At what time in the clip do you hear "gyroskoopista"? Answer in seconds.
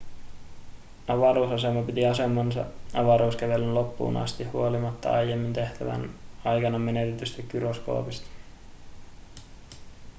7.51-8.27